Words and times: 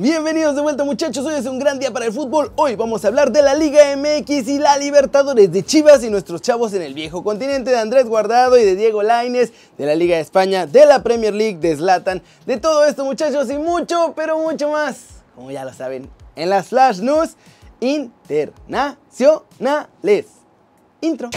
Bienvenidos 0.00 0.54
de 0.54 0.62
vuelta 0.62 0.84
muchachos, 0.84 1.26
hoy 1.26 1.34
es 1.34 1.46
un 1.46 1.58
gran 1.58 1.80
día 1.80 1.92
para 1.92 2.06
el 2.06 2.12
fútbol. 2.12 2.52
Hoy 2.54 2.76
vamos 2.76 3.04
a 3.04 3.08
hablar 3.08 3.32
de 3.32 3.42
la 3.42 3.56
Liga 3.56 3.80
MX 3.96 4.46
y 4.46 4.60
la 4.60 4.78
Libertadores 4.78 5.50
de 5.50 5.64
Chivas 5.64 6.04
y 6.04 6.10
nuestros 6.10 6.40
chavos 6.40 6.72
en 6.72 6.82
el 6.82 6.94
viejo 6.94 7.24
continente 7.24 7.70
de 7.70 7.78
Andrés 7.78 8.04
Guardado 8.04 8.56
y 8.56 8.64
de 8.64 8.76
Diego 8.76 9.02
Laines, 9.02 9.52
de 9.76 9.86
la 9.86 9.96
Liga 9.96 10.14
de 10.14 10.22
España, 10.22 10.66
de 10.66 10.86
la 10.86 11.02
Premier 11.02 11.34
League, 11.34 11.58
de 11.58 11.74
Zlatan, 11.74 12.22
de 12.46 12.58
todo 12.58 12.84
esto 12.84 13.04
muchachos 13.04 13.50
y 13.50 13.58
mucho, 13.58 14.12
pero 14.14 14.38
mucho 14.38 14.70
más, 14.70 14.98
como 15.34 15.50
ya 15.50 15.64
lo 15.64 15.72
saben, 15.72 16.08
en 16.36 16.48
las 16.48 16.68
Flash 16.68 17.00
News 17.00 17.30
internacionales. 17.80 20.26
Intro. 21.00 21.28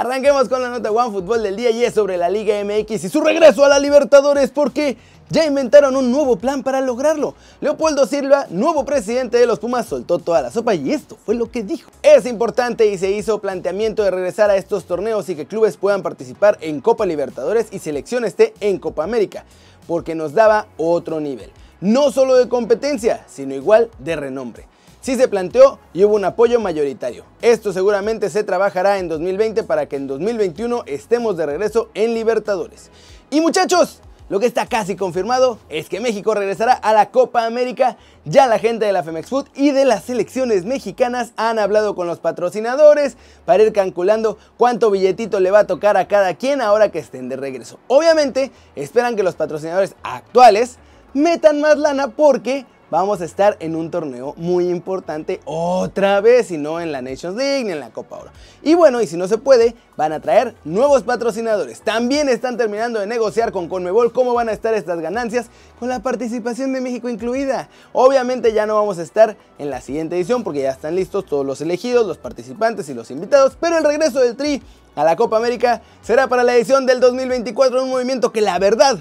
Arranquemos 0.00 0.48
con 0.48 0.62
la 0.62 0.70
nota 0.70 0.90
One 0.90 1.12
Fútbol 1.12 1.42
del 1.42 1.56
día 1.56 1.70
y 1.72 1.84
es 1.84 1.92
sobre 1.92 2.16
la 2.16 2.30
Liga 2.30 2.54
MX 2.64 3.04
y 3.04 3.08
su 3.10 3.20
regreso 3.20 3.66
a 3.66 3.68
la 3.68 3.78
Libertadores 3.78 4.50
porque 4.50 4.96
ya 5.28 5.44
inventaron 5.44 5.94
un 5.94 6.10
nuevo 6.10 6.36
plan 6.36 6.62
para 6.62 6.80
lograrlo. 6.80 7.34
Leopoldo 7.60 8.06
Silva, 8.06 8.46
nuevo 8.48 8.86
presidente 8.86 9.36
de 9.36 9.44
los 9.44 9.58
Pumas, 9.58 9.84
soltó 9.84 10.18
toda 10.18 10.40
la 10.40 10.50
sopa 10.50 10.74
y 10.74 10.90
esto 10.90 11.18
fue 11.26 11.34
lo 11.34 11.50
que 11.50 11.64
dijo. 11.64 11.90
Es 12.02 12.24
importante 12.24 12.86
y 12.86 12.96
se 12.96 13.10
hizo 13.10 13.42
planteamiento 13.42 14.02
de 14.02 14.10
regresar 14.10 14.48
a 14.48 14.56
estos 14.56 14.86
torneos 14.86 15.28
y 15.28 15.36
que 15.36 15.44
clubes 15.44 15.76
puedan 15.76 16.02
participar 16.02 16.56
en 16.62 16.80
Copa 16.80 17.04
Libertadores 17.04 17.66
y 17.70 17.78
selección 17.78 18.24
esté 18.24 18.54
en 18.60 18.78
Copa 18.78 19.04
América, 19.04 19.44
porque 19.86 20.14
nos 20.14 20.32
daba 20.32 20.66
otro 20.78 21.20
nivel. 21.20 21.50
No 21.82 22.10
solo 22.10 22.36
de 22.36 22.48
competencia, 22.48 23.26
sino 23.28 23.54
igual 23.54 23.90
de 23.98 24.16
renombre 24.16 24.66
sí 25.00 25.16
se 25.16 25.28
planteó 25.28 25.78
y 25.92 26.04
hubo 26.04 26.14
un 26.14 26.24
apoyo 26.24 26.60
mayoritario. 26.60 27.24
Esto 27.42 27.72
seguramente 27.72 28.30
se 28.30 28.44
trabajará 28.44 28.98
en 28.98 29.08
2020 29.08 29.62
para 29.64 29.86
que 29.86 29.96
en 29.96 30.06
2021 30.06 30.84
estemos 30.86 31.36
de 31.36 31.46
regreso 31.46 31.90
en 31.94 32.14
Libertadores. 32.14 32.90
Y 33.30 33.40
muchachos, 33.40 34.00
lo 34.30 34.38
que 34.38 34.46
está 34.46 34.66
casi 34.66 34.94
confirmado 34.94 35.58
es 35.68 35.88
que 35.88 35.98
México 35.98 36.34
regresará 36.34 36.72
a 36.72 36.92
la 36.92 37.10
Copa 37.10 37.46
América. 37.46 37.96
Ya 38.24 38.46
la 38.46 38.60
gente 38.60 38.86
de 38.86 38.92
la 38.92 39.02
Femex 39.02 39.28
Food 39.28 39.48
y 39.56 39.72
de 39.72 39.84
las 39.84 40.04
selecciones 40.04 40.64
mexicanas 40.64 41.32
han 41.36 41.58
hablado 41.58 41.96
con 41.96 42.06
los 42.06 42.20
patrocinadores 42.20 43.16
para 43.44 43.64
ir 43.64 43.72
calculando 43.72 44.38
cuánto 44.56 44.92
billetito 44.92 45.40
le 45.40 45.50
va 45.50 45.60
a 45.60 45.66
tocar 45.66 45.96
a 45.96 46.06
cada 46.06 46.34
quien 46.34 46.60
ahora 46.60 46.92
que 46.92 47.00
estén 47.00 47.28
de 47.28 47.34
regreso. 47.34 47.80
Obviamente 47.88 48.52
esperan 48.76 49.16
que 49.16 49.24
los 49.24 49.34
patrocinadores 49.34 49.96
actuales 50.04 50.78
metan 51.12 51.60
más 51.60 51.76
lana 51.76 52.08
porque 52.08 52.66
vamos 52.90 53.20
a 53.20 53.24
estar 53.24 53.56
en 53.60 53.76
un 53.76 53.90
torneo 53.90 54.34
muy 54.36 54.68
importante 54.68 55.40
otra 55.44 56.20
vez 56.20 56.50
y 56.50 56.58
no 56.58 56.80
en 56.80 56.92
la 56.92 57.02
Nations 57.02 57.36
League 57.36 57.64
ni 57.64 57.72
en 57.72 57.80
la 57.80 57.90
Copa 57.90 58.18
Oro. 58.18 58.30
Y 58.62 58.74
bueno, 58.74 59.00
y 59.00 59.06
si 59.06 59.16
no 59.16 59.28
se 59.28 59.38
puede, 59.38 59.74
van 59.96 60.12
a 60.12 60.20
traer 60.20 60.54
nuevos 60.64 61.02
patrocinadores. 61.02 61.80
También 61.80 62.28
están 62.28 62.56
terminando 62.56 63.00
de 63.00 63.06
negociar 63.06 63.52
con 63.52 63.68
Conmebol 63.68 64.12
cómo 64.12 64.34
van 64.34 64.48
a 64.48 64.52
estar 64.52 64.74
estas 64.74 65.00
ganancias 65.00 65.46
con 65.78 65.88
la 65.88 66.00
participación 66.00 66.72
de 66.72 66.80
México 66.80 67.08
incluida. 67.08 67.68
Obviamente 67.92 68.52
ya 68.52 68.66
no 68.66 68.74
vamos 68.74 68.98
a 68.98 69.02
estar 69.02 69.36
en 69.58 69.70
la 69.70 69.80
siguiente 69.80 70.16
edición 70.16 70.42
porque 70.42 70.62
ya 70.62 70.70
están 70.70 70.96
listos 70.96 71.26
todos 71.26 71.46
los 71.46 71.60
elegidos, 71.60 72.06
los 72.06 72.18
participantes 72.18 72.88
y 72.88 72.94
los 72.94 73.10
invitados, 73.10 73.56
pero 73.60 73.78
el 73.78 73.84
regreso 73.84 74.20
del 74.20 74.36
Tri 74.36 74.62
a 74.96 75.04
la 75.04 75.16
Copa 75.16 75.36
América 75.36 75.82
será 76.02 76.26
para 76.26 76.42
la 76.42 76.54
edición 76.54 76.86
del 76.86 77.00
2024 77.00 77.84
un 77.84 77.90
movimiento 77.90 78.32
que 78.32 78.40
la 78.40 78.58
verdad 78.58 78.98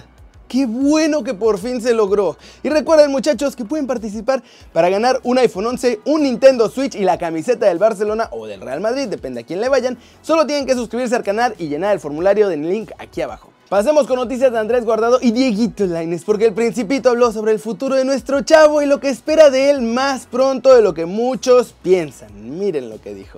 Qué 0.49 0.65
bueno 0.65 1.23
que 1.23 1.35
por 1.35 1.59
fin 1.59 1.79
se 1.79 1.93
logró. 1.93 2.35
Y 2.63 2.69
recuerden 2.69 3.11
muchachos 3.11 3.55
que 3.55 3.65
pueden 3.65 3.85
participar 3.85 4.41
para 4.73 4.89
ganar 4.89 5.19
un 5.23 5.37
iPhone 5.37 5.67
11, 5.67 5.99
un 6.05 6.23
Nintendo 6.23 6.69
Switch 6.69 6.95
y 6.95 7.03
la 7.03 7.19
camiseta 7.19 7.67
del 7.67 7.77
Barcelona 7.77 8.29
o 8.31 8.47
del 8.47 8.59
Real 8.59 8.81
Madrid, 8.81 9.07
depende 9.07 9.41
a 9.41 9.43
quién 9.43 9.61
le 9.61 9.69
vayan. 9.69 9.99
Solo 10.23 10.47
tienen 10.47 10.65
que 10.65 10.73
suscribirse 10.73 11.15
al 11.15 11.23
canal 11.23 11.53
y 11.59 11.67
llenar 11.67 11.93
el 11.93 11.99
formulario 11.99 12.49
del 12.49 12.67
link 12.67 12.89
aquí 12.97 13.21
abajo. 13.21 13.51
Pasemos 13.69 14.07
con 14.07 14.15
noticias 14.15 14.51
de 14.51 14.57
Andrés 14.57 14.85
Guardado 14.85 15.19
y 15.21 15.29
Dieguito 15.29 15.85
Laines, 15.85 16.23
porque 16.23 16.47
el 16.47 16.53
principito 16.53 17.11
habló 17.11 17.31
sobre 17.31 17.51
el 17.51 17.59
futuro 17.59 17.93
de 17.93 18.03
nuestro 18.03 18.41
chavo 18.41 18.81
y 18.81 18.87
lo 18.87 18.99
que 18.99 19.09
espera 19.09 19.51
de 19.51 19.69
él 19.69 19.83
más 19.83 20.25
pronto 20.25 20.75
de 20.75 20.81
lo 20.81 20.95
que 20.95 21.05
muchos 21.05 21.75
piensan. 21.83 22.57
Miren 22.57 22.89
lo 22.89 22.99
que 22.99 23.13
dijo. 23.13 23.37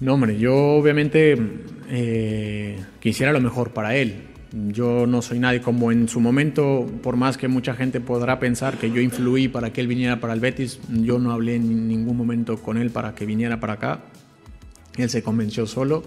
No, 0.00 0.14
hombre, 0.14 0.38
yo 0.38 0.54
obviamente 0.56 1.36
eh, 1.90 2.82
quisiera 2.98 3.32
lo 3.32 3.40
mejor 3.42 3.72
para 3.72 3.94
él. 3.96 4.35
Yo 4.52 5.06
no 5.06 5.22
soy 5.22 5.40
nadie 5.40 5.60
como 5.60 5.90
en 5.90 6.08
su 6.08 6.20
momento, 6.20 6.86
por 7.02 7.16
más 7.16 7.36
que 7.36 7.48
mucha 7.48 7.74
gente 7.74 8.00
podrá 8.00 8.38
pensar 8.38 8.78
que 8.78 8.90
yo 8.90 9.00
influí 9.00 9.48
para 9.48 9.72
que 9.72 9.80
él 9.80 9.88
viniera 9.88 10.20
para 10.20 10.34
el 10.34 10.40
Betis, 10.40 10.78
yo 10.88 11.18
no 11.18 11.32
hablé 11.32 11.56
en 11.56 11.88
ningún 11.88 12.16
momento 12.16 12.56
con 12.56 12.78
él 12.78 12.90
para 12.90 13.14
que 13.14 13.26
viniera 13.26 13.58
para 13.58 13.74
acá. 13.74 14.00
Él 14.96 15.10
se 15.10 15.22
convenció 15.22 15.66
solo. 15.66 16.04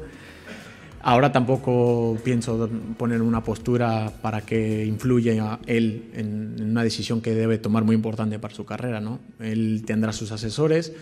Ahora 1.02 1.32
tampoco 1.32 2.18
pienso 2.24 2.70
poner 2.98 3.22
una 3.22 3.44
postura 3.44 4.12
para 4.22 4.42
que 4.42 4.86
influya 4.86 5.60
él 5.66 6.10
en 6.14 6.56
una 6.62 6.84
decisión 6.84 7.22
que 7.22 7.34
debe 7.34 7.58
tomar 7.58 7.84
muy 7.84 7.96
importante 7.96 8.38
para 8.38 8.54
su 8.54 8.66
carrera. 8.66 9.00
¿no? 9.00 9.20
Él 9.40 9.84
tendrá 9.86 10.12
sus 10.12 10.32
asesores. 10.32 10.94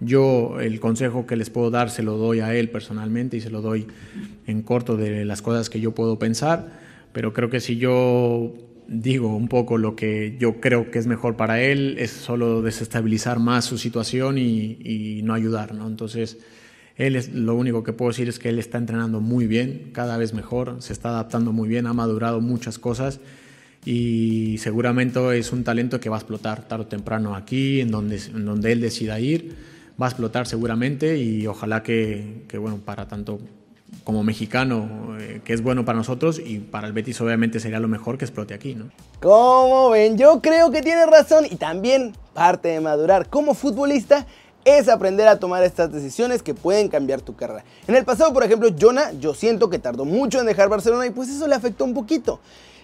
Yo 0.00 0.60
el 0.60 0.78
consejo 0.80 1.26
que 1.26 1.36
les 1.36 1.50
puedo 1.50 1.70
dar 1.70 1.90
se 1.90 2.02
lo 2.02 2.16
doy 2.16 2.40
a 2.40 2.54
él 2.54 2.68
personalmente 2.68 3.36
y 3.36 3.40
se 3.40 3.50
lo 3.50 3.62
doy 3.62 3.86
en 4.46 4.62
corto 4.62 4.96
de 4.96 5.24
las 5.24 5.42
cosas 5.42 5.70
que 5.70 5.80
yo 5.80 5.92
puedo 5.92 6.18
pensar 6.18 6.86
pero 7.16 7.32
creo 7.32 7.48
que 7.48 7.60
si 7.60 7.78
yo 7.78 8.52
digo 8.88 9.34
un 9.34 9.48
poco 9.48 9.78
lo 9.78 9.96
que 9.96 10.36
yo 10.38 10.60
creo 10.60 10.90
que 10.90 10.98
es 10.98 11.06
mejor 11.06 11.34
para 11.34 11.62
él, 11.62 11.96
es 11.98 12.10
solo 12.10 12.60
desestabilizar 12.60 13.38
más 13.38 13.64
su 13.64 13.78
situación 13.78 14.36
y, 14.36 15.22
no 15.24 15.32
ayudar, 15.32 15.72
¿no? 15.72 15.86
Entonces, 15.86 16.36
él 16.96 17.16
es, 17.16 17.32
lo 17.32 17.54
único 17.54 17.82
que 17.84 17.94
puedo 17.94 18.10
decir 18.10 18.28
es 18.28 18.38
que 18.38 18.50
él 18.50 18.58
está 18.58 18.76
entrenando 18.76 19.22
muy 19.22 19.46
bien, 19.46 19.92
cada 19.94 20.18
vez 20.18 20.34
mejor, 20.34 20.76
se 20.80 20.92
está 20.92 21.08
adaptando 21.08 21.54
muy 21.54 21.70
bien, 21.70 21.86
ha 21.86 21.94
madurado 21.94 22.42
muchas 22.42 22.78
cosas 22.78 23.18
y 23.86 24.58
seguramente 24.58 25.38
es 25.38 25.52
un 25.52 25.64
talento 25.64 26.00
que 26.00 26.10
va 26.10 26.16
a 26.16 26.18
explotar 26.18 26.68
tarde 26.68 26.84
o 26.84 26.86
temprano 26.86 27.34
aquí, 27.34 27.80
en 27.80 27.90
donde, 27.90 28.16
en 28.18 28.44
donde 28.44 28.72
él 28.72 28.82
decida 28.82 29.18
ir, 29.20 29.54
va 30.00 30.06
a 30.06 30.08
explotar 30.08 30.46
seguramente 30.46 31.18
y 31.18 31.46
ojalá 31.46 31.82
que, 31.82 32.44
que 32.48 32.58
bueno, 32.58 32.78
para 32.84 33.08
tanto 33.08 33.38
como 34.04 34.22
mexicano, 34.22 35.16
eh, 35.18 35.40
que 35.44 35.52
es 35.52 35.62
bueno 35.62 35.84
para 35.84 35.98
nosotros 35.98 36.40
y 36.44 36.58
para 36.58 36.86
el 36.86 36.92
Betis 36.92 37.20
obviamente 37.20 37.60
sería 37.60 37.80
lo 37.80 37.88
mejor 37.88 38.18
que 38.18 38.24
explote 38.24 38.54
aquí, 38.54 38.74
¿no? 38.74 38.90
Como 39.20 39.90
ven, 39.90 40.18
yo 40.18 40.40
creo 40.40 40.70
que 40.70 40.82
tiene 40.82 41.06
razón 41.06 41.44
y 41.50 41.56
también 41.56 42.12
parte 42.34 42.68
de 42.68 42.80
madurar 42.80 43.28
como 43.28 43.54
futbolista 43.54 44.26
es 44.64 44.88
aprender 44.88 45.28
a 45.28 45.38
tomar 45.38 45.62
estas 45.62 45.92
decisiones 45.92 46.42
que 46.42 46.52
pueden 46.52 46.88
cambiar 46.88 47.20
tu 47.20 47.36
carrera. 47.36 47.64
En 47.86 47.94
el 47.94 48.04
pasado, 48.04 48.32
por 48.32 48.42
ejemplo, 48.42 48.68
Jonah, 48.78 49.12
yo 49.12 49.32
siento 49.32 49.70
que 49.70 49.78
tardó 49.78 50.04
mucho 50.04 50.40
en 50.40 50.46
dejar 50.46 50.68
Barcelona 50.68 51.06
y 51.06 51.10
pues 51.10 51.28
eso 51.28 51.46
le 51.46 51.54
afectó 51.54 51.84
un 51.84 51.94
poquito. 51.94 52.40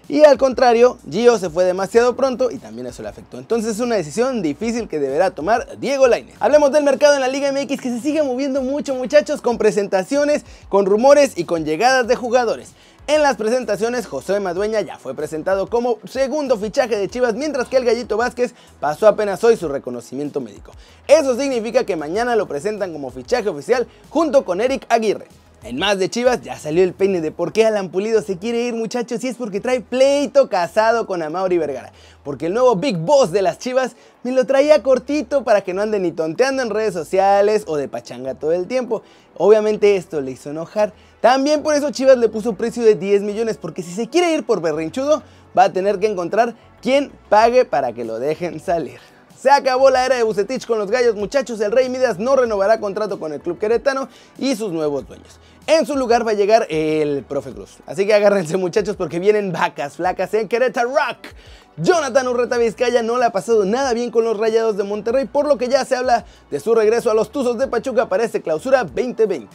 Y 0.09 0.25
al 0.25 0.37
contrario, 0.37 0.99
Gio 1.09 1.39
se 1.39 1.49
fue 1.49 1.65
demasiado 1.65 2.17
pronto 2.17 2.51
y 2.51 2.59
también 2.59 2.87
eso 2.87 3.03
le 3.03 3.09
afectó. 3.09 3.39
Entonces 3.39 3.77
es 3.77 3.81
una 3.81 3.95
decisión 3.95 4.43
difícil 4.43 4.89
que 4.89 4.99
deberá 4.99 5.31
tomar 5.31 5.79
Diego 5.79 6.09
Lainez. 6.09 6.35
Hablemos 6.41 6.73
del 6.73 6.85
mercado 6.85 7.15
en 7.15 7.21
la 7.21 7.29
Liga 7.29 7.53
MX 7.53 7.81
que 7.81 7.91
se 7.91 8.01
sigue 8.01 8.23
moviendo 8.23 8.63
mucho 8.63 8.95
muchachos 8.95 9.41
con 9.41 9.59
presentaciones, 9.59 10.45
con 10.69 10.87
rumores 10.87 11.33
y 11.37 11.45
con 11.45 11.65
llegadas 11.65 12.09
de 12.09 12.17
jugadores. 12.17 12.73
En 13.09 13.21
las 13.21 13.37
presentaciones, 13.37 14.07
José 14.07 14.39
Madueña 14.39 14.81
ya 14.81 14.97
fue 14.97 15.15
presentado 15.15 15.67
como 15.69 15.99
segundo 16.05 16.57
fichaje 16.57 16.97
de 16.97 17.09
Chivas, 17.09 17.35
mientras 17.35 17.69
que 17.69 17.77
el 17.77 17.85
Gallito 17.85 18.17
Vázquez 18.17 18.55
pasó 18.79 19.09
apenas 19.09 19.43
hoy 19.43 19.57
su 19.57 19.69
reconocimiento 19.69 20.41
médico. 20.41 20.71
Eso 21.09 21.37
significa 21.37 21.85
que 21.85 21.97
mañana 21.97 22.37
lo 22.37 22.47
presentan 22.47 22.93
como 22.93 23.11
fichaje 23.11 23.49
oficial 23.49 23.89
junto 24.09 24.45
con 24.45 24.61
Eric 24.61 24.87
Aguirre. 24.89 25.27
En 25.65 25.79
más 25.79 25.97
de 25.97 26.11
Chivas 26.11 26.43
ya 26.43 26.59
salió 26.59 26.83
el 26.83 26.93
peine 26.93 27.21
de 27.21 27.31
por 27.31 27.53
qué 27.53 27.65
Alan 27.65 27.89
Pulido 27.89 28.21
se 28.21 28.37
quiere 28.37 28.63
ir 28.65 28.75
muchachos 28.75 29.23
y 29.23 29.29
es 29.29 29.37
porque 29.37 29.61
trae 29.61 29.81
pleito 29.81 30.49
casado 30.49 31.07
con 31.07 31.23
Amauri 31.23 31.57
Vergara. 31.57 31.93
Porque 32.25 32.47
el 32.47 32.55
nuevo 32.55 32.75
Big 32.75 32.97
Boss 32.97 33.31
de 33.31 33.43
las 33.43 33.61
Chivas 33.61 33.95
me 34.25 34.33
lo 34.33 34.45
traía 34.45 34.83
cortito 34.83 35.45
para 35.45 35.61
que 35.61 35.73
no 35.73 35.83
ande 35.83 36.01
ni 36.01 36.11
tonteando 36.11 36.65
en 36.65 36.71
redes 36.71 36.95
sociales 36.95 37.63
o 37.69 37.77
de 37.77 37.87
pachanga 37.87 38.35
todo 38.35 38.51
el 38.51 38.67
tiempo. 38.67 39.05
Obviamente 39.37 39.95
esto 39.95 40.21
le 40.21 40.33
hizo 40.33 40.51
enojar. 40.51 40.93
También 41.21 41.63
por 41.63 41.77
eso 41.77 41.93
Chivas 41.93 42.19
le 42.19 42.29
puso 42.29 42.55
precio 42.55 42.83
de 42.83 42.97
10 42.97 43.23
millones 43.23 43.57
porque 43.57 43.85
si 43.85 43.93
se 43.93 44.09
quiere 44.09 44.35
ir 44.35 44.45
por 44.45 44.61
berrinchudo 44.61 45.23
va 45.57 45.65
a 45.65 45.73
tener 45.73 46.01
que 46.01 46.09
encontrar 46.09 46.57
quien 46.81 47.13
pague 47.29 47.65
para 47.65 47.93
que 47.93 48.05
lo 48.05 48.19
dejen 48.19 48.59
salir. 48.59 49.12
Se 49.43 49.51
acabó 49.51 49.91
la 49.91 50.07
era 50.07 50.15
de 50.15 50.23
Bucetich 50.23 50.69
con 50.69 50.79
los 50.79 50.89
gallos, 50.89 51.17
muchachos. 51.17 51.61
El 51.61 51.73
Rey 51.73 51.89
Midas 51.89 52.21
no 52.21 52.37
renovará 52.37 52.79
contrato 52.79 53.19
con 53.19 53.33
el 53.33 53.41
club 53.41 53.59
queretano 53.59 54.09
y 54.39 54.55
sus 54.55 54.71
nuevos 54.71 55.09
dueños. 55.09 55.41
En 55.67 55.85
su 55.85 55.97
lugar 55.97 56.25
va 56.25 56.31
a 56.31 56.35
llegar 56.35 56.65
el 56.71 57.25
profe 57.25 57.51
Cruz. 57.51 57.79
Así 57.85 58.07
que 58.07 58.15
agárrense, 58.15 58.57
muchachos, 58.57 58.95
porque 58.95 59.19
vienen 59.19 59.51
vacas 59.51 59.97
flacas 59.97 60.33
en 60.35 60.47
Querétaro 60.47 60.91
Rock. 60.91 61.35
Jonathan 61.77 62.29
Urreta 62.29 62.57
Vizcaya 62.57 63.03
no 63.03 63.19
le 63.19 63.25
ha 63.25 63.31
pasado 63.31 63.65
nada 63.65 63.93
bien 63.95 64.13
con 64.13 64.23
los 64.23 64.39
Rayados 64.39 64.77
de 64.77 64.85
Monterrey, 64.85 65.25
por 65.25 65.49
lo 65.49 65.59
que 65.59 65.67
ya 65.67 65.85
se 65.85 65.97
habla 65.97 66.25
de 66.49 66.61
su 66.61 66.73
regreso 66.73 67.11
a 67.11 67.15
los 67.15 67.33
Tuzos 67.33 67.59
de 67.59 67.67
Pachuca 67.67 68.09
para 68.09 68.23
este 68.23 68.43
clausura 68.43 68.85
2020. 68.85 69.49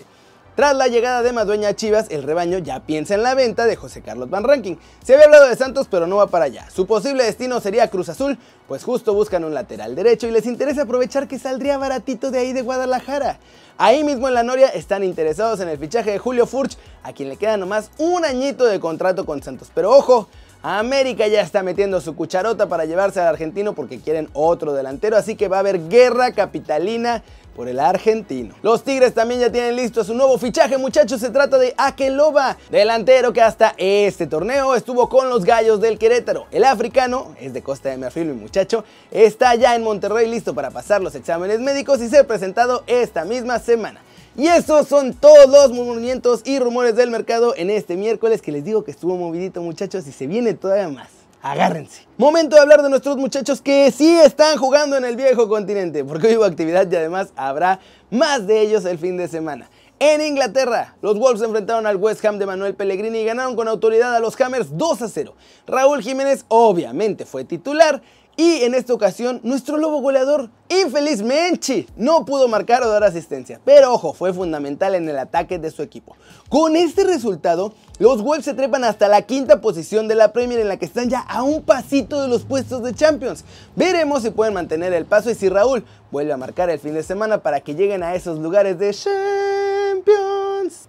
Tras 0.58 0.76
la 0.76 0.88
llegada 0.88 1.22
de 1.22 1.34
Madueña 1.34 1.70
a 1.70 1.76
Chivas, 1.76 2.08
el 2.10 2.24
rebaño 2.24 2.58
ya 2.58 2.80
piensa 2.80 3.14
en 3.14 3.22
la 3.22 3.36
venta 3.36 3.68
de 3.68 3.76
José 3.76 4.02
Carlos 4.02 4.32
Van 4.32 4.44
Ranking. 4.44 4.78
Se 5.04 5.14
había 5.14 5.26
hablado 5.26 5.48
de 5.48 5.56
Santos, 5.56 5.86
pero 5.88 6.08
no 6.08 6.16
va 6.16 6.26
para 6.26 6.46
allá. 6.46 6.68
Su 6.72 6.88
posible 6.88 7.26
destino 7.26 7.60
sería 7.60 7.92
Cruz 7.92 8.10
Azul, 8.10 8.40
pues 8.68 8.84
justo 8.84 9.14
buscan 9.14 9.44
un 9.44 9.54
lateral 9.54 9.94
derecho 9.94 10.26
y 10.26 10.32
les 10.32 10.48
interesa 10.48 10.82
aprovechar 10.82 11.28
que 11.28 11.38
saldría 11.38 11.78
baratito 11.78 12.32
de 12.32 12.40
ahí 12.40 12.54
de 12.54 12.64
Guadalajara. 12.64 13.38
Ahí 13.78 14.04
mismo 14.04 14.28
en 14.30 14.34
la 14.34 14.42
Noria 14.42 14.70
están 14.70 15.04
interesados 15.04 15.60
en 15.60 15.70
el 15.70 15.78
fichaje 15.78 16.10
de 16.10 16.18
Julio 16.18 16.48
Furch, 16.48 16.76
a 17.04 17.14
quien 17.14 17.30
le 17.30 17.38
queda 17.38 17.58
nomás 17.58 17.92
un 18.00 18.26
añito 18.26 18.66
de 18.66 18.80
contrato 18.80 19.28
con 19.28 19.44
Santos. 19.44 19.70
Pero 19.76 19.96
ojo, 19.96 20.28
América 20.68 21.28
ya 21.28 21.42
está 21.42 21.64
metiendo 21.64 22.02
su 22.02 22.16
cucharota 22.16 22.68
para 22.68 22.86
llevarse 22.86 23.22
al 23.22 23.28
argentino 23.28 23.74
porque 23.74 24.00
quieren 24.00 24.30
otro 24.34 24.74
delantero, 24.74 25.16
así 25.16 25.36
que 25.36 25.48
va 25.48 25.58
a 25.58 25.60
haber 25.62 25.88
guerra 25.88 26.32
capitalina 26.34 27.24
por 27.56 27.68
el 27.68 27.80
argentino. 27.80 28.54
Los 28.62 28.84
Tigres 28.84 29.14
también 29.14 29.40
ya 29.40 29.52
tienen 29.52 29.76
listo 29.76 30.04
su 30.04 30.14
nuevo 30.14 30.38
fichaje, 30.38 30.78
muchachos. 30.78 31.22
Se 31.22 31.32
trata 31.32 31.58
de 31.58 31.74
Akeloba, 31.76 32.58
delantero 32.70 33.34
que 33.34 33.42
hasta 33.42 33.74
este 33.78 34.28
torneo 34.28 34.76
estuvo 34.76 35.10
con 35.10 35.30
los 35.30 35.44
gallos 35.44 35.82
del 35.82 35.98
Querétaro. 35.98 36.46
El 36.52 36.66
africano, 36.66 37.36
es 37.40 37.54
de 37.54 37.64
Costa 37.64 37.90
de 37.90 37.98
Marfil, 37.98 38.26
mi 38.26 38.34
muchacho, 38.34 38.84
está 39.10 39.56
ya 39.56 39.74
en 39.74 39.84
Monterrey 39.84 40.30
listo 40.30 40.54
para 40.54 40.70
pasar 40.70 41.02
los 41.02 41.16
exámenes 41.16 41.60
médicos 41.60 42.02
y 42.02 42.10
ser 42.10 42.28
presentado 42.28 42.84
esta 42.88 43.26
misma 43.26 43.58
semana. 43.58 44.02
Y 44.38 44.48
esos 44.48 44.88
son 44.88 45.16
todos 45.16 45.50
los 45.50 45.72
movimientos 45.72 46.42
y 46.46 46.60
rumores 46.60 46.96
del 46.96 47.10
mercado 47.10 47.56
en 47.58 47.72
este 47.72 47.98
miércoles 47.98 48.44
que 48.44 48.52
les 48.52 48.64
digo 48.64 48.84
que 48.84 48.92
estuvo 48.92 49.18
movidito 49.18 49.64
muchachos 49.64 50.06
y 50.06 50.12
se 50.12 50.28
viene 50.28 50.54
todavía 50.54 50.90
más 50.90 51.10
agárrense. 51.42 52.06
Momento 52.18 52.56
de 52.56 52.62
hablar 52.62 52.84
de 52.84 52.90
nuestros 52.90 53.18
muchachos 53.18 53.62
que 53.62 53.92
sí 53.92 54.16
están 54.20 54.58
jugando 54.58 54.96
en 54.96 55.06
el 55.06 55.16
viejo 55.16 55.48
continente, 55.48 56.04
porque 56.04 56.28
hoy 56.28 56.38
hubo 56.38 56.46
actividad 56.46 56.90
y 56.92 56.96
además 56.96 57.30
habrá 57.36 57.80
más 58.12 58.46
de 58.46 58.62
ellos 58.62 58.86
el 58.86 59.00
fin 59.00 59.18
de 59.18 59.28
semana. 59.28 59.70
En 60.00 60.22
Inglaterra, 60.22 60.96
los 61.02 61.18
Wolves 61.18 61.42
enfrentaron 61.42 61.88
al 61.88 61.96
West 61.96 62.24
Ham 62.24 62.38
de 62.38 62.46
Manuel 62.46 62.76
Pellegrini 62.76 63.20
y 63.20 63.26
ganaron 63.26 63.56
con 63.56 63.68
autoridad 63.68 64.16
a 64.16 64.20
los 64.20 64.40
Hammers 64.40 64.78
2 64.78 65.02
a 65.02 65.10
0. 65.10 65.34
Raúl 65.66 66.04
Jiménez 66.04 66.46
obviamente 66.50 67.26
fue 67.26 67.44
titular 67.44 68.04
y 68.40 68.62
en 68.62 68.76
esta 68.76 68.94
ocasión, 68.94 69.40
nuestro 69.42 69.78
lobo 69.78 70.00
goleador, 70.00 70.52
infelizmente, 70.70 71.88
no 71.96 72.24
pudo 72.24 72.48
marcar 72.48 72.84
o 72.84 72.88
dar 72.88 73.04
asistencia. 73.04 73.60
Pero 73.66 73.92
ojo, 73.92 74.14
fue 74.14 74.32
fundamental 74.32 74.94
en 74.94 75.10
el 75.10 75.18
ataque 75.18 75.58
de 75.58 75.72
su 75.72 75.82
equipo. 75.82 76.16
Con 76.48 76.76
este 76.76 77.04
resultado, 77.04 77.74
los 77.98 78.22
Wolves 78.22 78.46
se 78.46 78.54
trepan 78.54 78.84
hasta 78.84 79.08
la 79.08 79.24
quinta 79.24 79.60
posición 79.60 80.08
de 80.08 80.14
la 80.14 80.34
Premier 80.34 80.60
en 80.60 80.68
la 80.68 80.78
que 80.78 80.86
están 80.86 81.10
ya 81.10 81.22
a 81.22 81.42
un 81.42 81.64
pasito 81.64 82.22
de 82.22 82.28
los 82.28 82.44
puestos 82.44 82.84
de 82.84 82.94
Champions. 82.94 83.44
Veremos 83.76 84.22
si 84.22 84.30
pueden 84.30 84.54
mantener 84.54 84.94
el 84.94 85.06
paso 85.06 85.32
y 85.32 85.36
si 85.36 85.50
Raúl 85.50 85.84
vuelve 86.12 86.32
a 86.32 86.38
marcar 86.38 86.70
el 86.70 86.78
fin 86.78 86.94
de 86.94 87.02
semana 87.02 87.40
para 87.40 87.62
que 87.62 87.74
lleguen 87.74 88.04
a 88.04 88.14
esos 88.14 88.38
lugares 88.38 88.78
de 88.78 88.94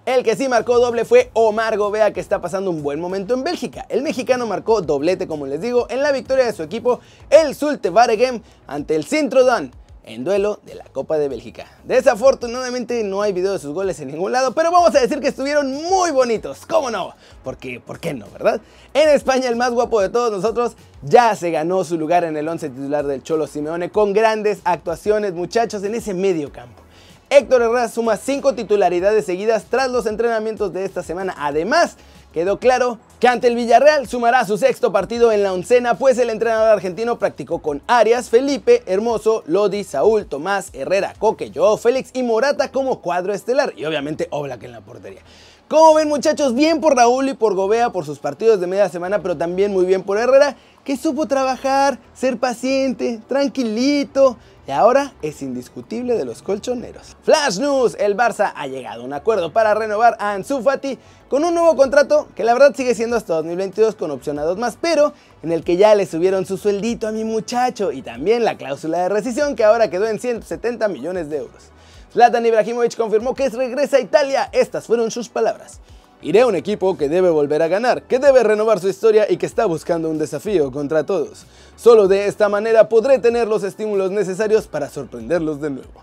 El 0.07 0.25
que 0.25 0.37
sí 0.37 0.49
marcó 0.49 0.79
doble 0.79 1.05
fue 1.05 1.31
Omar 1.35 1.77
Gobea 1.77 2.13
que 2.13 2.21
está 2.21 2.41
pasando 2.41 2.71
un 2.71 2.83
buen 2.83 3.01
momento 3.01 3.35
en 3.35 3.45
Bélgica. 3.45 3.87
El 3.89 4.03
mexicano 4.03 4.47
marcó 4.47 4.81
doblete 4.81 5.27
como 5.27 5.47
les 5.47 5.61
digo 5.61 5.87
en 5.91 6.03
la 6.03 6.13
victoria 6.13 6.47
de 6.47 6.53
su 6.53 6.63
equipo 6.63 7.01
el 7.31 7.55
Zulte 7.55 7.91
Waregem 7.91 8.43
ante 8.67 8.97
el 8.97 9.05
Sintrodon 9.05 9.73
en 10.09 10.25
duelo 10.25 10.61
de 10.65 10.75
la 10.75 10.85
Copa 10.85 11.19
de 11.19 11.29
Bélgica. 11.29 11.67
Desafortunadamente 11.85 13.05
no 13.05 13.21
hay 13.23 13.33
video 13.33 13.53
de 13.53 13.59
sus 13.59 13.75
goles 13.75 14.01
en 14.01 14.09
ningún 14.09 14.33
lado, 14.33 14.53
pero 14.55 14.73
vamos 14.73 14.95
a 14.95 15.01
decir 15.01 15.21
que 15.21 15.29
estuvieron 15.29 15.71
muy 15.71 16.11
bonitos, 16.11 16.65
¿cómo 16.67 16.91
no? 16.91 17.15
Porque, 17.45 17.79
¿por 17.79 18.01
qué 18.01 18.15
no, 18.15 18.27
verdad? 18.31 18.61
En 18.95 19.11
España 19.11 19.49
el 19.49 19.57
más 19.57 19.71
guapo 19.71 20.01
de 20.01 20.09
todos 20.09 20.33
nosotros 20.33 20.77
ya 21.03 21.37
se 21.37 21.51
ganó 21.51 21.85
su 21.85 21.99
lugar 21.99 22.25
en 22.25 22.37
el 22.37 22.49
11 22.49 22.71
titular 22.71 23.07
del 23.07 23.23
Cholo 23.23 23.47
Simeone 23.47 23.91
con 23.91 24.15
grandes 24.15 24.61
actuaciones, 24.65 25.35
muchachos, 25.35 25.85
en 25.85 25.95
ese 25.95 26.15
medio 26.15 26.51
campo. 26.51 26.88
Héctor 27.31 27.61
Herrera 27.61 27.89
suma 27.89 28.17
5 28.17 28.55
titularidades 28.55 29.27
seguidas 29.27 29.65
tras 29.69 29.91
los 29.91 30.07
entrenamientos 30.07 30.73
de 30.73 30.87
esta 30.87 31.03
semana. 31.03 31.35
Además, 31.37 31.97
quedó 32.33 32.59
claro 32.59 32.99
que 33.21 33.29
ante 33.29 33.49
el 33.49 33.55
Villarreal 33.55 34.09
sumará 34.09 34.47
su 34.47 34.57
sexto 34.57 34.93
partido 34.93 35.31
en 35.31 35.43
la 35.43 35.53
oncena, 35.53 35.99
pues 35.99 36.17
el 36.19 36.31
entrenador 36.31 36.69
argentino 36.69 37.19
practicó 37.19 37.61
con 37.61 37.83
Arias, 37.87 38.31
Felipe, 38.31 38.83
Hermoso, 38.87 39.43
Lodi, 39.47 39.85
Saúl, 39.85 40.25
Tomás, 40.25 40.71
Herrera, 40.73 41.15
Coque, 41.19 41.53
Joao, 41.55 41.77
Félix 41.77 42.11
y 42.15 42.23
Morata 42.23 42.73
como 42.73 43.03
cuadro 43.03 43.35
estelar 43.35 43.75
y 43.77 43.85
obviamente 43.85 44.29
Oblak 44.31 44.63
en 44.63 44.73
la 44.73 44.81
portería. 44.81 45.21
Como 45.69 45.93
ven 45.93 46.09
muchachos, 46.09 46.55
bien 46.55 46.81
por 46.81 46.97
Raúl 46.97 47.29
y 47.29 47.35
por 47.35 47.55
Gobea 47.55 47.91
por 47.91 48.07
sus 48.07 48.21
partidos 48.21 48.59
de 48.59 48.67
media 48.67 48.89
semana, 48.89 49.21
pero 49.21 49.37
también 49.37 49.71
muy 49.71 49.85
bien 49.85 50.03
por 50.03 50.17
Herrera, 50.17 50.57
que 50.83 50.97
supo 50.97 51.29
trabajar, 51.29 51.99
ser 52.15 52.39
paciente, 52.39 53.21
tranquilito, 53.29 54.39
y 54.69 54.70
ahora 54.70 55.15
es 55.23 55.41
indiscutible 55.41 56.15
de 56.19 56.26
los 56.26 56.43
colchoneros. 56.43 57.17
Flash 57.23 57.59
News, 57.59 57.97
el 57.99 58.15
Barça 58.15 58.53
ha 58.55 58.67
llegado 58.67 59.00
a 59.00 59.05
un 59.06 59.15
acuerdo 59.15 59.50
para 59.50 59.73
renovar 59.73 60.15
a 60.20 60.35
Ansu 60.35 60.61
Fati 60.61 60.99
con 61.31 61.43
un 61.43 61.55
nuevo 61.55 61.75
contrato 61.75 62.29
que 62.37 62.44
la 62.44 62.53
verdad 62.53 62.75
sigue 62.76 62.94
siendo 62.94 63.17
hasta 63.17 63.32
2022 63.32 63.94
con 63.94 64.11
opción 64.11 64.38
a 64.38 64.43
dos 64.43 64.59
más, 64.59 64.76
pero 64.79 65.15
en 65.43 65.53
el 65.53 65.65
que 65.65 65.79
ya 65.79 65.94
le 65.94 66.05
subieron 66.05 66.44
su 66.44 66.59
sueldito 66.59 67.09
a 67.09 67.12
mi 67.12 67.25
muchacho 67.25 67.93
y 67.93 68.03
también 68.03 68.44
la 68.44 68.59
cláusula 68.59 68.99
de 68.99 69.09
rescisión 69.09 69.56
que 69.56 69.65
ahora 69.65 69.88
quedó 69.88 70.06
en 70.06 70.20
170 70.20 70.87
millones 70.88 71.31
de 71.31 71.38
euros. 71.38 71.70
Zlatan 72.12 72.44
Ibrahimovic 72.44 72.94
confirmó 72.94 73.35
que 73.35 73.49
regresa 73.49 73.97
a 73.97 74.00
Italia, 74.00 74.50
estas 74.53 74.87
fueron 74.87 75.11
sus 75.11 75.31
palabras. 75.31 75.81
Iré 76.20 76.41
a 76.41 76.47
un 76.49 76.56
equipo 76.56 76.97
que 76.97 77.09
debe 77.09 77.31
volver 77.31 77.62
a 77.62 77.69
ganar, 77.69 78.03
que 78.03 78.19
debe 78.19 78.43
renovar 78.43 78.81
su 78.81 78.88
historia 78.88 79.31
y 79.31 79.37
que 79.37 79.47
está 79.47 79.67
buscando 79.67 80.11
un 80.11 80.19
desafío 80.19 80.73
contra 80.73 81.06
todos. 81.06 81.47
Solo 81.76 82.09
de 82.09 82.26
esta 82.26 82.49
manera 82.49 82.88
podré 82.88 83.20
tener 83.20 83.47
los 83.47 83.62
estímulos 83.62 84.11
necesarios 84.11 84.67
para 84.67 84.88
sorprenderlos 84.88 85.61
de 85.61 85.70
nuevo. 85.70 86.03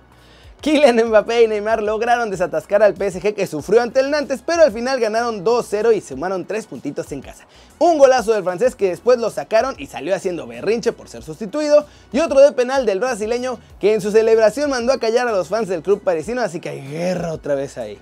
Kylian 0.61 1.09
Mbappé 1.09 1.43
y 1.43 1.47
Neymar 1.47 1.83
lograron 1.83 2.31
desatascar 2.31 2.81
al 2.81 2.95
PSG 2.95 3.35
que 3.35 3.45
sufrió 3.45 3.81
ante 3.81 3.99
el 3.99 4.09
Nantes, 4.09 4.41
pero 4.43 4.63
al 4.63 4.71
final 4.71 5.01
ganaron 5.01 5.43
2-0 5.43 5.93
y 5.93 5.99
sumaron 5.99 6.45
3 6.45 6.65
puntitos 6.65 7.11
en 7.11 7.21
casa. 7.21 7.45
Un 7.77 7.97
golazo 7.97 8.31
del 8.31 8.45
francés 8.45 8.73
que 8.73 8.89
después 8.89 9.19
lo 9.19 9.29
sacaron 9.29 9.75
y 9.77 9.87
salió 9.87 10.15
haciendo 10.15 10.47
berrinche 10.47 10.93
por 10.93 11.09
ser 11.09 11.23
sustituido, 11.23 11.85
y 12.13 12.19
otro 12.19 12.39
de 12.39 12.53
penal 12.53 12.85
del 12.85 13.01
brasileño 13.01 13.59
que 13.81 13.93
en 13.93 13.99
su 13.99 14.11
celebración 14.11 14.69
mandó 14.69 14.93
a 14.93 14.97
callar 14.97 15.27
a 15.27 15.33
los 15.33 15.49
fans 15.49 15.67
del 15.67 15.83
club 15.83 16.01
parisino, 16.01 16.41
así 16.41 16.61
que 16.61 16.69
hay 16.69 16.87
guerra 16.87 17.33
otra 17.33 17.53
vez 17.53 17.77
ahí. 17.77 17.99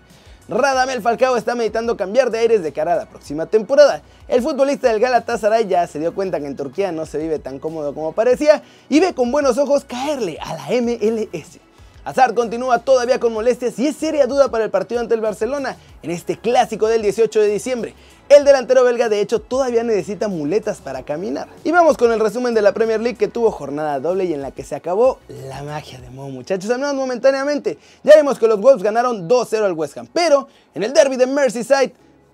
Radamel 0.49 1.01
Falcao 1.01 1.37
está 1.37 1.55
meditando 1.55 1.95
cambiar 1.95 2.29
de 2.29 2.39
aires 2.39 2.63
de 2.63 2.73
cara 2.73 2.93
a 2.93 2.97
la 2.97 3.05
próxima 3.05 3.45
temporada. 3.45 4.01
El 4.27 4.41
futbolista 4.41 4.89
del 4.89 4.99
Galatasaray 4.99 5.67
ya 5.67 5.87
se 5.87 5.99
dio 5.99 6.13
cuenta 6.13 6.39
que 6.39 6.47
en 6.47 6.57
Turquía 6.57 6.91
no 6.91 7.05
se 7.05 7.17
vive 7.17 7.39
tan 7.39 7.59
cómodo 7.59 7.93
como 7.93 8.11
parecía 8.11 8.61
y 8.89 8.99
ve 8.99 9.13
con 9.13 9.31
buenos 9.31 9.57
ojos 9.57 9.85
caerle 9.85 10.37
a 10.41 10.55
la 10.55 10.81
MLS. 10.81 11.59
Hazard 12.05 12.33
continúa 12.33 12.79
todavía 12.79 13.19
con 13.19 13.31
molestias 13.31 13.79
y 13.79 13.87
es 13.87 13.95
seria 13.95 14.27
duda 14.27 14.49
para 14.49 14.65
el 14.65 14.69
partido 14.69 14.99
ante 14.99 15.15
el 15.15 15.21
Barcelona 15.21 15.77
en 16.01 16.11
este 16.11 16.37
clásico 16.37 16.87
del 16.87 17.01
18 17.01 17.39
de 17.39 17.47
diciembre. 17.47 17.93
El 18.27 18.43
delantero 18.43 18.83
belga 18.83 19.07
de 19.07 19.21
hecho 19.21 19.39
todavía 19.39 19.83
necesita 19.83 20.27
muletas 20.27 20.81
para 20.81 21.03
caminar. 21.03 21.47
Y 21.63 21.71
vamos 21.71 21.95
con 21.95 22.11
el 22.11 22.19
resumen 22.19 22.53
de 22.53 22.61
la 22.61 22.73
Premier 22.73 22.99
League 22.99 23.17
que 23.17 23.29
tuvo 23.29 23.51
jornada 23.51 24.01
doble 24.01 24.25
y 24.25 24.33
en 24.33 24.41
la 24.41 24.51
que 24.51 24.63
se 24.63 24.75
acabó 24.75 25.19
la 25.47 25.63
magia 25.63 26.01
de 26.01 26.09
Mo 26.09 26.29
muchachos, 26.29 26.69
al 26.71 26.79
menos 26.79 26.95
momentáneamente. 26.95 27.77
Ya 28.03 28.17
vimos 28.17 28.37
que 28.37 28.47
los 28.47 28.59
Wolves 28.59 28.83
ganaron 28.83 29.29
2-0 29.29 29.63
al 29.63 29.73
West 29.73 29.97
Ham, 29.97 30.07
pero 30.11 30.47
en 30.73 30.83
el 30.83 30.91
derby 30.93 31.15
de 31.15 31.27
Merseyside 31.27 31.93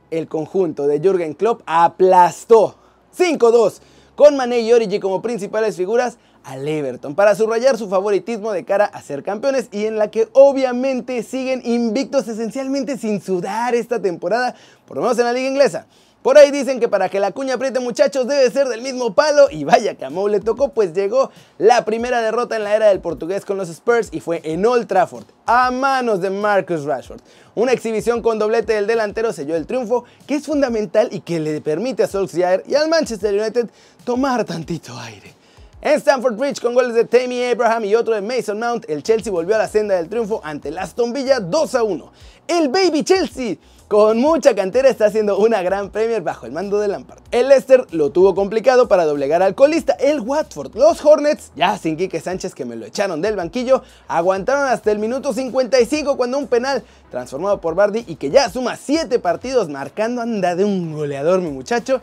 el 0.10 0.28
conjunto 0.28 0.88
de 0.88 1.00
Jürgen 1.00 1.34
Klopp 1.34 1.62
aplastó 1.68 2.76
5-2 3.16 3.82
con 4.16 4.36
Mané 4.36 4.62
y 4.62 4.74
Origi 4.74 5.00
como 5.00 5.22
principales 5.22 5.76
figuras 5.76 6.18
al 6.44 6.68
Everton 6.68 7.16
para 7.16 7.36
subrayar 7.36 7.78
su 7.78 7.90
favoritismo 7.90 8.52
de 8.52 8.66
cara 8.66 8.86
a 8.86 9.02
ser 9.02 9.24
campeones 9.24 9.68
y 9.72 9.86
en 9.86 9.98
la 9.98 10.10
que 10.12 10.28
obviamente 10.34 11.24
siguen 11.24 11.62
invictos 11.64 12.28
esencialmente 12.28 12.98
sin 12.98 13.22
sudar 13.22 13.76
esta 13.76 14.02
temporada, 14.02 14.56
por 14.86 14.98
lo 14.98 15.04
menos 15.04 15.18
en 15.20 15.26
la 15.26 15.34
liga 15.34 15.50
inglesa. 15.50 15.88
Por 16.22 16.38
ahí 16.38 16.52
dicen 16.52 16.82
que 16.82 16.90
para 16.90 17.08
que 17.08 17.22
la 17.22 17.32
cuña 17.32 17.54
apriete 17.54 17.80
muchachos 17.80 18.28
debe 18.28 18.52
ser 18.52 18.68
del 18.68 18.82
mismo 18.82 19.14
palo 19.14 19.48
y 19.50 19.64
vaya 19.64 19.96
que 19.96 20.04
a 20.04 20.10
Mou 20.10 20.28
le 20.28 20.42
tocó 20.42 20.74
pues 20.74 20.92
llegó 20.94 21.32
la 21.58 21.86
primera 21.86 22.22
derrota 22.22 22.58
en 22.58 22.66
la 22.66 22.76
era 22.76 22.88
del 22.90 23.00
portugués 23.00 23.46
con 23.46 23.56
los 23.56 23.70
Spurs 23.70 24.10
y 24.12 24.20
fue 24.20 24.42
en 24.44 24.66
Old 24.66 24.86
Trafford 24.86 25.24
a 25.46 25.72
manos 25.72 26.20
de 26.20 26.30
Marcus 26.30 26.84
Rashford. 26.84 27.22
Una 27.56 27.72
exhibición 27.72 28.22
con 28.22 28.38
doblete 28.38 28.74
del 28.74 28.86
delantero 28.86 29.32
selló 29.32 29.56
el 29.56 29.66
triunfo 29.66 30.04
que 30.28 30.36
es 30.36 30.46
fundamental 30.46 31.08
y 31.10 31.22
que 31.22 31.40
le 31.40 31.62
permite 31.62 32.04
a 32.04 32.08
Solskjaer 32.08 32.66
y 32.68 32.76
al 32.76 32.90
Manchester 32.90 33.34
United 33.34 33.70
tomar 34.04 34.44
tantito 34.44 35.00
aire. 35.00 35.39
En 35.82 35.98
Stamford 35.98 36.36
Bridge, 36.36 36.60
con 36.60 36.74
goles 36.74 36.94
de 36.94 37.06
Tammy 37.06 37.42
Abraham 37.42 37.86
y 37.86 37.96
otro 37.96 38.14
de 38.14 38.20
Mason 38.20 38.60
Mount, 38.60 38.84
el 38.90 39.02
Chelsea 39.02 39.32
volvió 39.32 39.56
a 39.56 39.60
la 39.60 39.68
senda 39.70 39.96
del 39.96 40.10
triunfo 40.10 40.42
ante 40.44 40.68
el 40.68 40.78
Aston 40.78 41.14
Villa 41.14 41.40
2 41.40 41.76
a 41.76 41.84
1. 41.84 42.12
El 42.50 42.68
Baby 42.68 43.06
Chelsea 43.06 43.56
con 43.90 44.20
mucha 44.20 44.54
cantera 44.54 44.88
está 44.88 45.08
haciendo 45.08 45.40
una 45.40 45.64
gran 45.64 45.90
Premier 45.90 46.22
bajo 46.22 46.46
el 46.46 46.52
mando 46.52 46.78
de 46.78 46.88
Lampard. 46.88 47.24
El 47.32 47.50
Leicester 47.50 47.88
lo 47.90 48.12
tuvo 48.12 48.36
complicado 48.36 48.88
para 48.88 49.04
doblegar 49.04 49.42
al 49.42 49.56
colista, 49.56 49.94
el 49.94 50.20
Watford. 50.20 50.76
Los 50.76 51.04
Hornets, 51.04 51.52
ya 51.56 51.76
sin 51.76 51.98
Quique 51.98 52.22
Sánchez 52.22 52.54
que 52.54 52.66
me 52.66 52.76
lo 52.76 52.86
echaron 52.86 53.20
del 53.20 53.36
banquillo, 53.36 53.82
aguantaron 54.08 54.66
hasta 54.68 54.92
el 54.92 55.00
minuto 55.00 55.34
55 55.34 56.18
cuando 56.18 56.38
un 56.38 56.46
penal 56.46 56.84
transformado 57.10 57.60
por 57.60 57.74
Bardi 57.74 58.06
y 58.06 58.18
que 58.18 58.30
ya 58.30 58.48
suma 58.52 58.76
7 58.76 59.18
partidos 59.18 59.70
marcando 59.70 60.22
anda 60.22 60.56
de 60.56 60.66
un 60.66 60.94
goleador 60.94 61.42
mi 61.42 61.50
muchacho. 61.50 62.00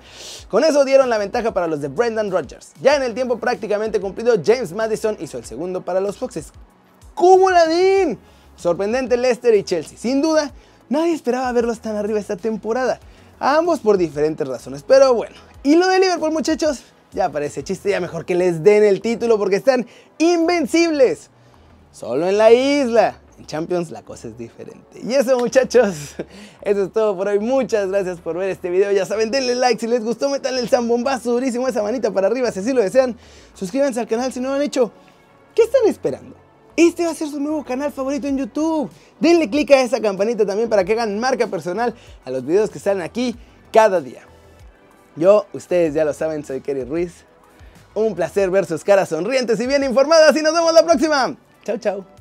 Con 0.49 0.65
eso 0.65 0.85
dieron 0.85 1.09
la 1.09 1.19
ventaja 1.19 1.55
para 1.55 1.69
los 1.69 1.81
de 1.81 1.87
Brendan 1.87 2.33
Rodgers. 2.33 2.73
Ya 2.83 2.97
en 2.97 3.05
el 3.05 3.15
tiempo 3.15 3.39
prácticamente 3.39 4.01
cumplido, 4.01 4.35
James 4.45 4.73
Madison 4.73 5.17
hizo 5.21 5.39
el 5.39 5.45
segundo 5.45 5.83
para 5.83 6.01
los 6.01 6.17
Foxes. 6.17 6.51
¡Cómo 7.15 7.49
la 7.53 7.65
Sorprendente 8.57 9.19
Leicester 9.19 9.55
y 9.55 9.63
Chelsea, 9.63 9.99
sin 9.99 10.23
duda 10.23 10.51
nadie 10.89 11.15
esperaba 11.15 11.51
verlos 11.53 11.81
tan 11.81 11.97
arriba 11.97 12.19
esta 12.19 12.37
temporada. 12.37 13.01
ambos 13.39 13.81
por 13.81 13.99
diferentes 13.99 14.47
razones, 14.47 14.83
pero 14.83 15.15
bueno. 15.15 15.37
Y 15.63 15.77
lo 15.77 15.89
de 15.89 16.01
Liverpool, 16.01 16.33
muchachos, 16.33 16.85
ya 17.13 17.31
parece 17.31 17.65
chiste, 17.65 17.91
ya 17.91 18.01
mejor 18.01 18.25
que 18.25 18.35
les 18.35 18.63
den 18.63 18.85
el 18.85 19.01
título 19.01 19.39
porque 19.39 19.57
están 19.57 19.87
invencibles. 20.19 21.31
Solo 21.93 22.29
en 22.29 22.39
la 22.39 22.53
isla. 22.53 23.21
En 23.39 23.45
Champions 23.45 23.91
la 23.91 24.03
cosa 24.03 24.29
es 24.29 24.39
diferente. 24.39 25.01
Y 25.03 25.13
eso 25.13 25.39
muchachos, 25.39 26.15
eso 26.63 26.83
es 26.85 26.93
todo 26.93 27.17
por 27.17 27.29
hoy. 27.29 27.39
Muchas 27.39 27.89
gracias 27.89 28.19
por 28.19 28.37
ver 28.37 28.51
este 28.51 28.71
video. 28.71 28.93
Ya 28.93 29.05
saben, 29.05 29.31
denle 29.31 29.55
like 29.55 29.79
si 29.81 29.87
les 29.87 30.03
gustó, 30.05 30.31
metanle 30.31 30.61
el 30.61 30.69
zambombazo 30.69 31.33
durísimo, 31.33 31.69
esa 31.69 31.83
manita 31.83 32.11
para 32.11 32.29
arriba 32.29 32.51
si 32.51 32.61
así 32.61 32.73
lo 32.73 32.83
desean. 32.83 33.17
Suscríbanse 33.55 34.01
al 34.01 34.07
canal 34.07 34.33
si 34.33 34.41
no 34.41 34.49
lo 34.51 34.55
han 34.55 34.63
hecho. 34.63 34.91
¿Qué 35.55 35.63
están 35.63 35.87
esperando? 35.87 36.46
Este 36.77 37.05
va 37.05 37.13
a 37.13 37.15
ser 37.15 37.29
su 37.29 37.41
nuevo 37.41 37.65
canal 37.65 37.91
favorito 37.91 38.27
en 38.27 38.37
YouTube. 38.37 38.91
Denle 39.19 39.49
click 39.49 39.71
a 39.71 39.81
esa 39.81 40.01
campanita 40.01 40.45
también 40.45 40.69
para 40.69 40.85
que 40.85 40.93
hagan 40.93 41.19
marca 41.19 41.47
personal 41.47 41.95
a 42.25 42.31
los 42.31 42.45
videos 42.45 42.71
que 42.71 42.79
salen 42.79 43.03
aquí 43.03 43.35
cada 43.73 44.01
día. 44.01 44.23
Yo, 45.17 45.47
ustedes 45.55 45.95
ya 45.95 46.05
lo 46.05 46.13
saben, 46.13 46.45
soy 46.45 46.61
Kerry 46.61 46.85
Ruiz. 46.85 47.25
Un 47.95 48.15
placer 48.15 48.51
ver 48.51 48.67
sus 48.67 48.85
caras 48.85 49.09
sonrientes 49.09 49.59
y 49.59 49.67
bien 49.67 49.83
informadas 49.83 50.37
y 50.37 50.43
nos 50.43 50.53
vemos 50.53 50.73
la 50.75 50.85
próxima. 50.85 51.35
Chao, 51.65 51.79
chao. 51.79 52.16